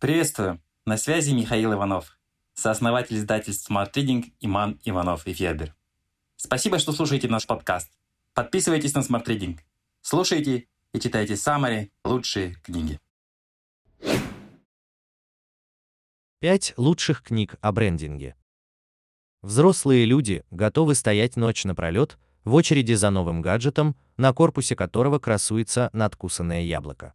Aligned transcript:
Приветствую! 0.00 0.62
На 0.86 0.96
связи 0.96 1.32
Михаил 1.34 1.74
Иванов, 1.74 2.18
сооснователь 2.54 3.18
издательств 3.18 3.70
Smart 3.70 3.92
Reading 3.92 4.32
Иман 4.40 4.80
Иванов 4.82 5.26
и 5.26 5.34
Федер. 5.34 5.74
Спасибо, 6.36 6.78
что 6.78 6.92
слушаете 6.92 7.28
наш 7.28 7.46
подкаст. 7.46 7.92
Подписывайтесь 8.32 8.94
на 8.94 9.00
Smart 9.00 9.26
Reading. 9.26 9.58
Слушайте 10.00 10.68
и 10.94 11.00
читайте 11.00 11.36
самые 11.36 11.90
лучшие 12.02 12.54
книги. 12.62 12.98
Пять 16.38 16.72
лучших 16.78 17.22
книг 17.22 17.56
о 17.60 17.70
брендинге. 17.70 18.36
Взрослые 19.42 20.06
люди 20.06 20.44
готовы 20.50 20.94
стоять 20.94 21.36
ночь 21.36 21.66
напролет 21.66 22.18
в 22.44 22.54
очереди 22.54 22.94
за 22.94 23.10
новым 23.10 23.42
гаджетом, 23.42 23.94
на 24.16 24.32
корпусе 24.32 24.74
которого 24.74 25.18
красуется 25.18 25.90
надкусанное 25.92 26.62
яблоко. 26.62 27.12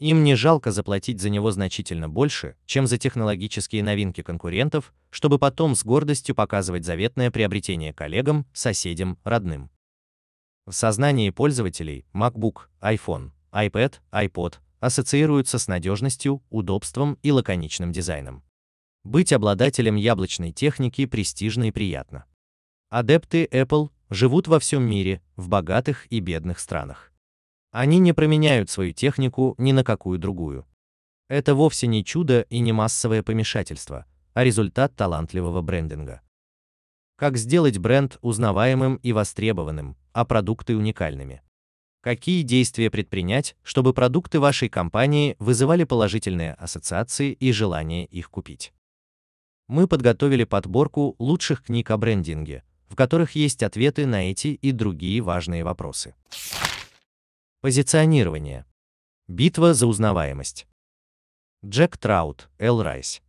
Им 0.00 0.24
не 0.24 0.34
жалко 0.34 0.72
заплатить 0.72 1.20
за 1.20 1.30
него 1.30 1.50
значительно 1.52 2.08
больше, 2.08 2.56
чем 2.66 2.86
за 2.86 2.98
технологические 2.98 3.84
новинки 3.84 4.22
конкурентов, 4.22 4.92
чтобы 5.10 5.38
потом 5.38 5.76
с 5.76 5.84
гордостью 5.84 6.34
показывать 6.34 6.84
заветное 6.84 7.30
приобретение 7.30 7.92
коллегам, 7.92 8.46
соседям, 8.52 9.18
родным. 9.22 9.70
В 10.66 10.72
сознании 10.72 11.30
пользователей 11.30 12.06
MacBook, 12.12 12.68
iPhone, 12.80 13.30
iPad, 13.52 13.94
iPod 14.12 14.54
ассоциируются 14.80 15.58
с 15.58 15.68
надежностью, 15.68 16.42
удобством 16.50 17.18
и 17.22 17.30
лаконичным 17.30 17.92
дизайном. 17.92 18.42
Быть 19.04 19.32
обладателем 19.32 19.96
яблочной 19.96 20.52
техники 20.52 21.06
престижно 21.06 21.68
и 21.68 21.70
приятно. 21.70 22.24
Адепты 22.90 23.44
Apple 23.44 23.90
живут 24.10 24.48
во 24.48 24.58
всем 24.58 24.82
мире, 24.82 25.22
в 25.36 25.48
богатых 25.48 26.06
и 26.10 26.20
бедных 26.20 26.58
странах. 26.58 27.13
Они 27.74 27.98
не 27.98 28.12
променяют 28.12 28.70
свою 28.70 28.92
технику 28.92 29.56
ни 29.58 29.72
на 29.72 29.82
какую 29.82 30.20
другую. 30.20 30.64
Это 31.28 31.56
вовсе 31.56 31.88
не 31.88 32.04
чудо 32.04 32.42
и 32.42 32.60
не 32.60 32.70
массовое 32.70 33.24
помешательство, 33.24 34.06
а 34.32 34.44
результат 34.44 34.94
талантливого 34.94 35.60
брендинга. 35.60 36.20
Как 37.16 37.36
сделать 37.36 37.78
бренд 37.78 38.18
узнаваемым 38.22 38.94
и 39.02 39.10
востребованным, 39.12 39.96
а 40.12 40.24
продукты 40.24 40.76
уникальными? 40.76 41.42
Какие 42.00 42.42
действия 42.42 42.90
предпринять, 42.90 43.56
чтобы 43.64 43.92
продукты 43.92 44.38
вашей 44.38 44.68
компании 44.68 45.34
вызывали 45.40 45.82
положительные 45.82 46.52
ассоциации 46.52 47.32
и 47.32 47.50
желание 47.50 48.06
их 48.06 48.30
купить? 48.30 48.72
Мы 49.66 49.88
подготовили 49.88 50.44
подборку 50.44 51.16
лучших 51.18 51.64
книг 51.64 51.90
о 51.90 51.96
брендинге, 51.96 52.62
в 52.86 52.94
которых 52.94 53.32
есть 53.32 53.64
ответы 53.64 54.06
на 54.06 54.30
эти 54.30 54.46
и 54.48 54.70
другие 54.70 55.20
важные 55.22 55.64
вопросы. 55.64 56.14
Позиционирование. 57.64 58.66
Битва 59.26 59.72
за 59.72 59.86
узнаваемость. 59.86 60.66
Джек 61.64 61.96
Траут, 61.96 62.50
Эл 62.58 62.82
Райс. 62.82 63.22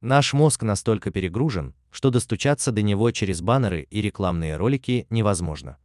Наш 0.00 0.32
мозг 0.32 0.64
настолько 0.64 1.12
перегружен, 1.12 1.72
что 1.92 2.10
достучаться 2.10 2.72
до 2.72 2.82
него 2.82 3.08
через 3.12 3.42
баннеры 3.42 3.82
и 3.82 4.02
рекламные 4.02 4.56
ролики 4.56 5.06
невозможно. 5.10 5.78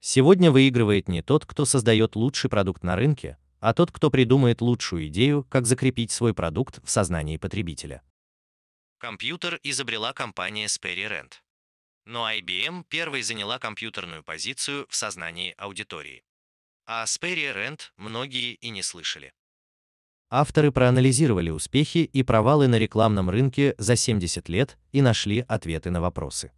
Сегодня 0.00 0.50
выигрывает 0.50 1.08
не 1.08 1.22
тот, 1.22 1.46
кто 1.46 1.64
создает 1.64 2.14
лучший 2.14 2.50
продукт 2.50 2.82
на 2.82 2.94
рынке, 2.94 3.38
а 3.60 3.72
тот, 3.72 3.90
кто 3.90 4.10
придумает 4.10 4.60
лучшую 4.60 5.06
идею, 5.06 5.44
как 5.44 5.64
закрепить 5.64 6.10
свой 6.10 6.34
продукт 6.34 6.78
в 6.84 6.90
сознании 6.90 7.38
потребителя. 7.38 8.02
Компьютер 8.98 9.58
изобрела 9.62 10.12
компания 10.12 10.66
Sperry 10.66 11.08
Rand. 11.08 11.32
Но 12.04 12.30
IBM 12.30 12.84
первой 12.86 13.22
заняла 13.22 13.58
компьютерную 13.58 14.22
позицию 14.22 14.86
в 14.90 14.94
сознании 14.94 15.54
аудитории. 15.56 16.22
А 16.90 17.02
о 17.02 17.04
Sperry 17.04 17.54
Rand 17.54 17.80
многие 17.98 18.54
и 18.54 18.70
не 18.70 18.82
слышали. 18.82 19.34
Авторы 20.30 20.72
проанализировали 20.72 21.50
успехи 21.50 21.98
и 21.98 22.22
провалы 22.22 22.66
на 22.66 22.78
рекламном 22.78 23.28
рынке 23.28 23.74
за 23.76 23.94
70 23.94 24.48
лет 24.48 24.78
и 24.92 25.02
нашли 25.02 25.44
ответы 25.48 25.90
на 25.90 26.00
вопросы. 26.00 26.50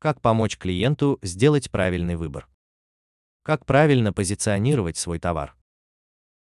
Как 0.00 0.20
помочь 0.20 0.58
клиенту 0.58 1.20
сделать 1.22 1.70
правильный 1.70 2.16
выбор? 2.16 2.48
Как 3.44 3.64
правильно 3.64 4.12
позиционировать 4.12 4.96
свой 4.96 5.20
товар? 5.20 5.54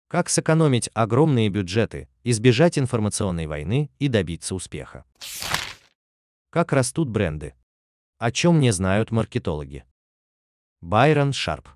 Как 0.09 0.31
сэкономить 0.31 0.89
огромные 0.95 1.51
бюджеты, 1.51 2.09
избежать 2.25 2.79
информационной 2.79 3.47
войны 3.47 3.91
и 3.99 4.09
добиться 4.09 4.55
успеха? 4.55 5.05
Как 6.49 6.73
растут 6.73 7.11
бренды? 7.11 7.55
О 8.17 8.33
чем 8.33 8.59
не 8.59 8.71
знают 8.71 9.11
маркетологи? 9.11 9.85
Байрон 10.81 11.35
Шарп 11.35 11.76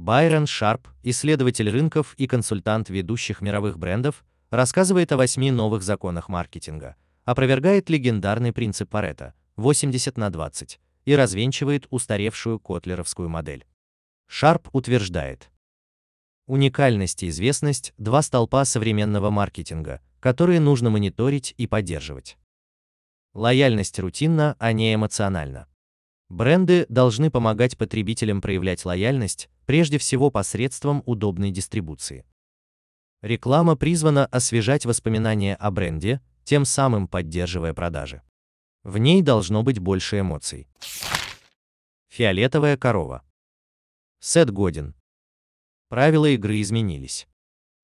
Байрон 0.00 0.46
Шарп, 0.46 0.88
исследователь 1.02 1.68
рынков 1.68 2.14
и 2.16 2.26
консультант 2.26 2.88
ведущих 2.88 3.42
мировых 3.42 3.78
брендов, 3.78 4.24
рассказывает 4.48 5.12
о 5.12 5.18
восьми 5.18 5.50
новых 5.50 5.82
законах 5.82 6.30
маркетинга, 6.30 6.96
опровергает 7.26 7.90
легендарный 7.90 8.54
принцип 8.54 8.88
Паретта 8.88 9.34
80 9.56 10.16
на 10.16 10.30
20 10.30 10.80
и 11.04 11.14
развенчивает 11.14 11.86
устаревшую 11.90 12.58
котлеровскую 12.58 13.28
модель. 13.28 13.66
Шарп 14.26 14.70
утверждает, 14.72 15.50
уникальность 16.46 17.22
и 17.22 17.28
известность– 17.28 17.92
два 17.98 18.22
столпа 18.22 18.64
современного 18.64 19.28
маркетинга, 19.28 20.00
которые 20.18 20.60
нужно 20.60 20.88
мониторить 20.88 21.54
и 21.58 21.66
поддерживать. 21.66 22.38
Лояльность 23.34 23.98
рутинна, 23.98 24.56
а 24.58 24.72
не 24.72 24.94
эмоциональна. 24.94 25.66
Бренды 26.30 26.86
должны 26.88 27.28
помогать 27.28 27.76
потребителям 27.76 28.40
проявлять 28.40 28.84
лояльность, 28.84 29.50
прежде 29.66 29.98
всего 29.98 30.30
посредством 30.30 31.02
удобной 31.04 31.50
дистрибуции. 31.50 32.24
Реклама 33.20 33.74
призвана 33.74 34.26
освежать 34.26 34.86
воспоминания 34.86 35.56
о 35.56 35.72
бренде, 35.72 36.20
тем 36.44 36.64
самым 36.64 37.08
поддерживая 37.08 37.74
продажи. 37.74 38.22
В 38.84 38.96
ней 38.96 39.22
должно 39.22 39.64
быть 39.64 39.80
больше 39.80 40.20
эмоций. 40.20 40.68
Фиолетовая 42.08 42.76
корова. 42.76 43.24
Сет 44.20 44.52
Годин. 44.52 44.94
Правила 45.88 46.26
игры 46.26 46.60
изменились. 46.60 47.26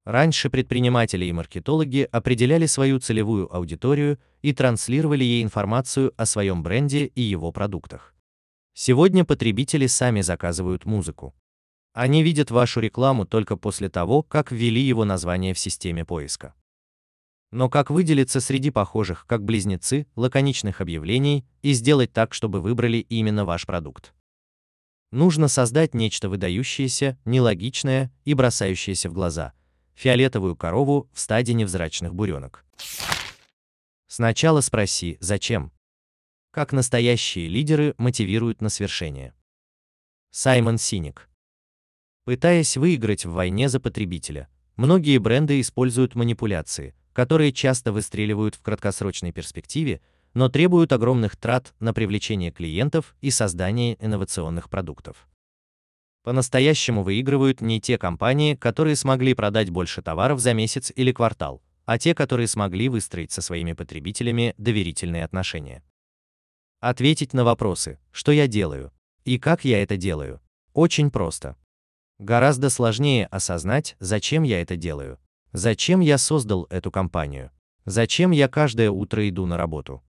Раньше 0.04 0.50
предприниматели 0.50 1.24
и 1.24 1.32
маркетологи 1.32 2.08
определяли 2.12 2.66
свою 2.66 3.00
целевую 3.00 3.52
аудиторию 3.52 4.20
и 4.40 4.52
транслировали 4.52 5.24
ей 5.24 5.42
информацию 5.42 6.14
о 6.16 6.26
своем 6.26 6.62
бренде 6.62 7.06
и 7.06 7.22
его 7.22 7.50
продуктах. 7.50 8.15
Сегодня 8.78 9.24
потребители 9.24 9.86
сами 9.86 10.20
заказывают 10.20 10.84
музыку. 10.84 11.34
Они 11.94 12.22
видят 12.22 12.50
вашу 12.50 12.80
рекламу 12.80 13.24
только 13.24 13.56
после 13.56 13.88
того, 13.88 14.22
как 14.22 14.52
ввели 14.52 14.82
его 14.82 15.06
название 15.06 15.54
в 15.54 15.58
системе 15.58 16.04
поиска. 16.04 16.52
Но 17.50 17.70
как 17.70 17.88
выделиться 17.88 18.38
среди 18.38 18.70
похожих, 18.70 19.24
как 19.26 19.42
близнецы, 19.42 20.06
лаконичных 20.14 20.82
объявлений 20.82 21.46
и 21.62 21.72
сделать 21.72 22.12
так, 22.12 22.34
чтобы 22.34 22.60
выбрали 22.60 22.98
именно 22.98 23.46
ваш 23.46 23.64
продукт? 23.64 24.12
Нужно 25.10 25.48
создать 25.48 25.94
нечто 25.94 26.28
выдающееся, 26.28 27.18
нелогичное 27.24 28.12
и 28.26 28.34
бросающееся 28.34 29.08
в 29.08 29.14
глаза. 29.14 29.54
Фиолетовую 29.94 30.54
корову 30.54 31.08
в 31.14 31.20
стаде 31.20 31.54
невзрачных 31.54 32.14
буренок. 32.14 32.62
Сначала 34.06 34.60
спроси, 34.60 35.16
зачем, 35.20 35.72
как 36.56 36.72
настоящие 36.72 37.48
лидеры 37.48 37.94
мотивируют 37.98 38.62
на 38.62 38.70
свершение. 38.70 39.34
Саймон 40.30 40.78
Синик. 40.78 41.28
Пытаясь 42.24 42.78
выиграть 42.78 43.26
в 43.26 43.32
войне 43.32 43.68
за 43.68 43.78
потребителя, 43.78 44.48
многие 44.76 45.18
бренды 45.18 45.60
используют 45.60 46.14
манипуляции, 46.14 46.94
которые 47.12 47.52
часто 47.52 47.92
выстреливают 47.92 48.54
в 48.54 48.62
краткосрочной 48.62 49.32
перспективе, 49.32 50.00
но 50.32 50.48
требуют 50.48 50.94
огромных 50.94 51.36
трат 51.36 51.74
на 51.78 51.92
привлечение 51.92 52.52
клиентов 52.52 53.16
и 53.20 53.30
создание 53.30 54.02
инновационных 54.02 54.70
продуктов. 54.70 55.28
По-настоящему 56.22 57.02
выигрывают 57.02 57.60
не 57.60 57.82
те 57.82 57.98
компании, 57.98 58.54
которые 58.54 58.96
смогли 58.96 59.34
продать 59.34 59.68
больше 59.68 60.00
товаров 60.00 60.40
за 60.40 60.54
месяц 60.54 60.90
или 60.96 61.12
квартал, 61.12 61.60
а 61.84 61.98
те, 61.98 62.14
которые 62.14 62.48
смогли 62.48 62.88
выстроить 62.88 63.30
со 63.30 63.42
своими 63.42 63.74
потребителями 63.74 64.54
доверительные 64.56 65.22
отношения. 65.22 65.82
Ответить 66.80 67.32
на 67.32 67.44
вопросы, 67.44 67.98
что 68.12 68.32
я 68.32 68.46
делаю 68.46 68.92
и 69.24 69.38
как 69.38 69.64
я 69.64 69.82
это 69.82 69.96
делаю, 69.96 70.40
очень 70.72 71.10
просто. 71.10 71.56
Гораздо 72.18 72.70
сложнее 72.70 73.26
осознать, 73.26 73.96
зачем 73.98 74.44
я 74.44 74.62
это 74.62 74.76
делаю, 74.76 75.18
зачем 75.52 76.00
я 76.00 76.16
создал 76.16 76.66
эту 76.70 76.90
компанию, 76.90 77.50
зачем 77.84 78.30
я 78.30 78.48
каждое 78.48 78.90
утро 78.90 79.28
иду 79.28 79.46
на 79.46 79.56
работу. 79.56 80.02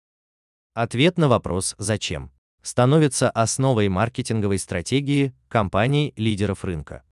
Ответ 0.74 1.18
на 1.18 1.28
вопрос 1.28 1.74
«зачем» 1.80 2.32
становится 2.62 3.32
основой 3.32 3.90
маркетинговой 3.90 4.60
стратегии 4.60 5.34
компаний-лидеров 5.48 6.64
рынка. 6.64 7.04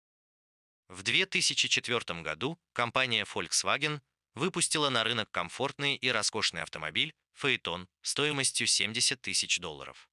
В 0.88 1.02
2004 1.02 2.22
году 2.22 2.58
компания 2.72 3.24
Volkswagen 3.24 4.00
выпустила 4.34 4.88
на 4.88 5.04
рынок 5.04 5.30
комфортный 5.30 5.96
и 5.96 6.08
роскошный 6.08 6.62
автомобиль 6.62 7.14
Phaeton 7.40 7.86
стоимостью 8.02 8.66
70 8.66 9.20
тысяч 9.20 9.58
долларов. 9.58 10.08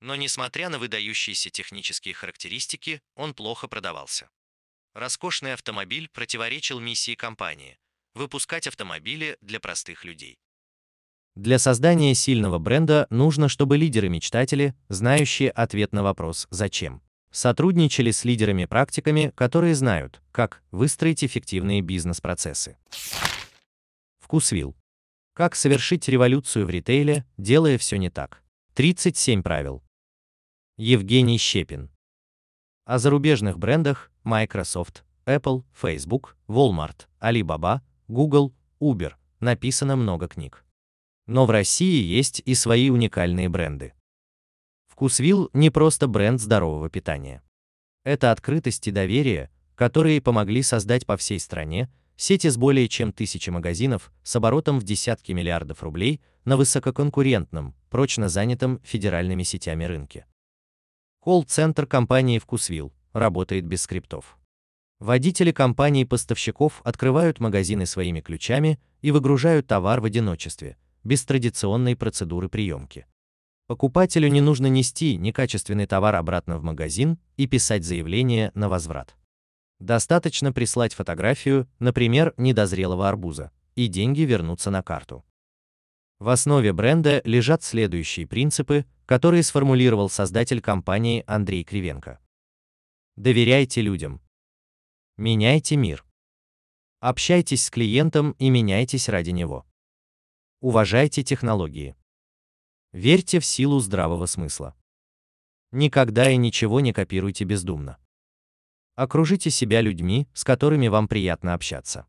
Но 0.00 0.16
несмотря 0.16 0.68
на 0.68 0.78
выдающиеся 0.78 1.50
технические 1.50 2.14
характеристики, 2.14 3.00
он 3.14 3.34
плохо 3.34 3.68
продавался. 3.68 4.28
Роскошный 4.92 5.54
автомобиль 5.54 6.08
противоречил 6.08 6.78
миссии 6.78 7.14
компании 7.14 7.78
выпускать 8.14 8.66
автомобили 8.66 9.36
для 9.40 9.60
простых 9.60 10.04
людей. 10.04 10.38
Для 11.34 11.58
создания 11.58 12.14
сильного 12.14 12.58
бренда 12.58 13.08
нужно, 13.10 13.48
чтобы 13.48 13.76
лидеры-мечтатели, 13.76 14.74
знающие 14.88 15.50
ответ 15.50 15.92
на 15.92 16.04
вопрос 16.04 16.46
«Зачем?», 16.50 17.02
сотрудничали 17.32 18.12
с 18.12 18.24
лидерами-практиками, 18.24 19.32
которые 19.34 19.74
знают, 19.74 20.22
как 20.30 20.62
выстроить 20.70 21.24
эффективные 21.24 21.80
бизнес-процессы. 21.80 22.76
Вкусвилл. 24.34 24.74
Как 25.32 25.54
совершить 25.54 26.08
революцию 26.08 26.66
в 26.66 26.70
ритейле, 26.70 27.24
делая 27.36 27.78
все 27.78 27.98
не 27.98 28.10
так. 28.10 28.42
37 28.74 29.44
правил. 29.44 29.80
Евгений 30.76 31.38
Щепин. 31.38 31.88
О 32.84 32.98
зарубежных 32.98 33.60
брендах 33.60 34.10
Microsoft, 34.24 35.04
Apple, 35.24 35.62
Facebook, 35.72 36.36
Walmart, 36.48 37.06
Alibaba, 37.20 37.82
Google, 38.08 38.52
Uber 38.80 39.12
написано 39.38 39.94
много 39.94 40.26
книг. 40.26 40.64
Но 41.28 41.46
в 41.46 41.50
России 41.50 42.02
есть 42.02 42.42
и 42.44 42.56
свои 42.56 42.90
уникальные 42.90 43.48
бренды. 43.48 43.94
Вкусвилл 44.88 45.48
не 45.52 45.70
просто 45.70 46.08
бренд 46.08 46.40
здорового 46.40 46.90
питания. 46.90 47.40
Это 48.02 48.32
открытость 48.32 48.88
и 48.88 48.90
доверие, 48.90 49.52
которые 49.76 50.20
помогли 50.20 50.64
создать 50.64 51.06
по 51.06 51.16
всей 51.16 51.38
стране 51.38 51.88
сети 52.16 52.48
с 52.48 52.56
более 52.56 52.88
чем 52.88 53.12
тысячи 53.12 53.50
магазинов 53.50 54.12
с 54.22 54.36
оборотом 54.36 54.78
в 54.78 54.84
десятки 54.84 55.32
миллиардов 55.32 55.82
рублей 55.82 56.20
на 56.44 56.56
высококонкурентном, 56.56 57.74
прочно 57.90 58.28
занятом 58.28 58.80
федеральными 58.84 59.42
сетями 59.42 59.84
рынке. 59.84 60.26
Колл-центр 61.20 61.86
компании 61.86 62.38
«Вкусвилл» 62.38 62.92
работает 63.12 63.66
без 63.66 63.82
скриптов. 63.82 64.36
Водители 65.00 65.52
компаний-поставщиков 65.52 66.80
открывают 66.84 67.40
магазины 67.40 67.86
своими 67.86 68.20
ключами 68.20 68.78
и 69.00 69.10
выгружают 69.10 69.66
товар 69.66 70.00
в 70.00 70.04
одиночестве, 70.04 70.76
без 71.02 71.24
традиционной 71.24 71.96
процедуры 71.96 72.48
приемки. 72.48 73.06
Покупателю 73.66 74.28
не 74.28 74.40
нужно 74.40 74.66
нести 74.66 75.16
некачественный 75.16 75.86
товар 75.86 76.14
обратно 76.16 76.58
в 76.58 76.62
магазин 76.62 77.18
и 77.36 77.46
писать 77.46 77.84
заявление 77.84 78.50
на 78.54 78.68
возврат. 78.68 79.16
Достаточно 79.84 80.50
прислать 80.50 80.94
фотографию, 80.94 81.68
например, 81.78 82.32
недозрелого 82.38 83.06
арбуза, 83.06 83.50
и 83.74 83.86
деньги 83.86 84.22
вернутся 84.22 84.70
на 84.70 84.82
карту. 84.82 85.26
В 86.18 86.30
основе 86.30 86.72
бренда 86.72 87.20
лежат 87.26 87.62
следующие 87.62 88.26
принципы, 88.26 88.86
которые 89.04 89.42
сформулировал 89.42 90.08
создатель 90.08 90.62
компании 90.62 91.22
Андрей 91.26 91.64
Кривенко. 91.64 92.18
Доверяйте 93.16 93.82
людям. 93.82 94.22
Меняйте 95.18 95.76
мир. 95.76 96.06
Общайтесь 97.00 97.66
с 97.66 97.70
клиентом 97.70 98.30
и 98.38 98.48
меняйтесь 98.48 99.10
ради 99.10 99.32
него. 99.32 99.66
Уважайте 100.60 101.22
технологии. 101.22 101.94
Верьте 102.92 103.38
в 103.38 103.44
силу 103.44 103.80
здравого 103.80 104.24
смысла. 104.24 104.74
Никогда 105.72 106.30
и 106.30 106.38
ничего 106.38 106.80
не 106.80 106.94
копируйте 106.94 107.44
бездумно. 107.44 107.98
Окружите 108.96 109.50
себя 109.50 109.80
людьми, 109.80 110.28
с 110.34 110.44
которыми 110.44 110.88
вам 110.88 111.08
приятно 111.08 111.54
общаться. 111.54 112.06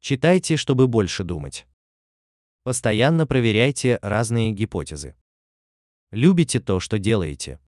Читайте, 0.00 0.56
чтобы 0.56 0.88
больше 0.88 1.22
думать. 1.22 1.66
Постоянно 2.62 3.26
проверяйте 3.26 3.98
разные 4.00 4.52
гипотезы. 4.52 5.14
Любите 6.10 6.60
то, 6.60 6.80
что 6.80 6.98
делаете. 6.98 7.60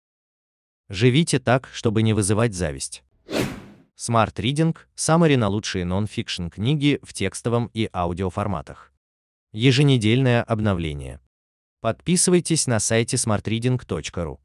Живите 0.89 1.39
так, 1.39 1.69
чтобы 1.73 2.03
не 2.03 2.13
вызывать 2.13 2.55
зависть. 2.55 3.05
Smart 3.97 4.35
Reading– 4.35 4.77
самые 4.95 5.37
на 5.37 5.49
лучшие 5.49 5.85
нон-фикшн 5.85 6.49
книги 6.49 6.99
в 7.03 7.13
текстовом 7.13 7.71
и 7.75 7.89
аудиоформатах. 7.93 8.93
Еженедельное 9.53 10.43
обновление. 10.43 11.21
Подписывайтесь 11.81 12.67
на 12.67 12.81
сайте 12.81 13.17
smartreading.ru. 13.17 14.39